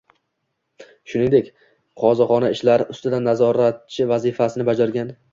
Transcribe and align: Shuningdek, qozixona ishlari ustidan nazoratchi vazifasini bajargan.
Shuningdek, 1.11 1.49
qozixona 2.03 2.49
ishlari 2.55 2.87
ustidan 2.93 3.27
nazoratchi 3.31 4.07
vazifasini 4.13 4.67
bajargan. 4.71 5.13